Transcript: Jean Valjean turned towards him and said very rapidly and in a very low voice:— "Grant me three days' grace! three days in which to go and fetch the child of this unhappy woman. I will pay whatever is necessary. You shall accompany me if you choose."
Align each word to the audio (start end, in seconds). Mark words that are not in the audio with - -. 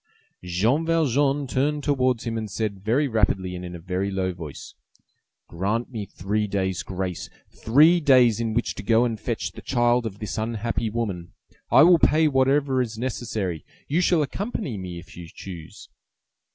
Jean 0.43 0.83
Valjean 0.83 1.45
turned 1.45 1.83
towards 1.83 2.23
him 2.23 2.35
and 2.35 2.49
said 2.49 2.79
very 2.83 3.07
rapidly 3.07 3.55
and 3.55 3.63
in 3.63 3.75
a 3.75 3.79
very 3.79 4.09
low 4.09 4.33
voice:— 4.33 4.73
"Grant 5.47 5.91
me 5.91 6.07
three 6.07 6.47
days' 6.47 6.81
grace! 6.81 7.29
three 7.51 7.99
days 7.99 8.39
in 8.39 8.55
which 8.55 8.73
to 8.73 8.81
go 8.81 9.05
and 9.05 9.19
fetch 9.19 9.51
the 9.51 9.61
child 9.61 10.07
of 10.07 10.17
this 10.17 10.39
unhappy 10.39 10.89
woman. 10.89 11.33
I 11.69 11.83
will 11.83 11.99
pay 11.99 12.27
whatever 12.27 12.81
is 12.81 12.97
necessary. 12.97 13.63
You 13.87 14.01
shall 14.01 14.23
accompany 14.23 14.75
me 14.75 14.97
if 14.97 15.15
you 15.15 15.27
choose." 15.31 15.87